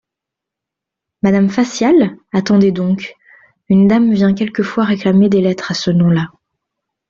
Madame 1.21 1.51
Facial? 1.51 2.17
Attendez 2.33 2.71
donc… 2.71 3.13
Une 3.69 3.87
dame 3.87 4.11
vient 4.13 4.33
quelquefois 4.33 4.83
réclamer 4.83 5.29
des 5.29 5.41
lettres 5.41 5.69
à 5.69 5.75
ce 5.75 5.91
nom-là. 5.91 6.31